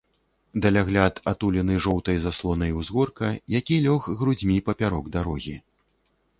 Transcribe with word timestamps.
Далягляд 0.65 1.15
атулены 1.31 1.75
жоўтай 1.87 2.17
заслонай 2.25 2.71
узгорка, 2.81 3.31
які 3.59 3.75
лёг 3.87 4.11
грудзьмі 4.23 4.57
папярок 4.71 5.05
дарогі. 5.21 5.55